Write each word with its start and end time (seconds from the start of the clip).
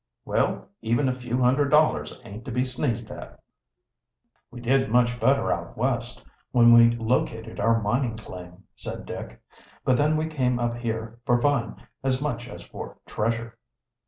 "Well, 0.25 0.67
even 0.81 1.07
a 1.07 1.13
few 1.19 1.43
hundred 1.43 1.69
dollars 1.69 2.19
aint 2.23 2.43
to 2.45 2.51
be 2.51 2.65
sneezed 2.65 3.11
at." 3.11 3.39
"We 4.49 4.59
did 4.59 4.89
much 4.89 5.19
better 5.19 5.51
out 5.53 5.77
West, 5.77 6.23
when 6.51 6.73
we 6.73 6.89
located 6.89 7.59
our 7.59 7.79
mining 7.79 8.17
claim," 8.17 8.63
said 8.75 9.05
Dick. 9.05 9.39
"But 9.85 9.97
then 9.97 10.17
we 10.17 10.25
came 10.25 10.57
up 10.57 10.75
here 10.77 11.19
for 11.23 11.39
fun 11.39 11.85
as 12.03 12.19
much 12.19 12.47
as 12.47 12.63
for 12.63 12.97
treasure." 13.05 13.59